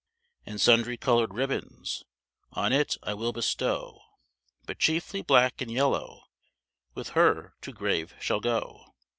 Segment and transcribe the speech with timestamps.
[0.47, 2.03] And sundry colored ribbons
[2.53, 4.01] On it I will bestow;
[4.65, 6.23] But chiefly blacke and yellowe
[6.95, 8.95] With her to grave shall go.